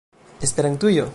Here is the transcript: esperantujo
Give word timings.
esperantujo 0.41 1.07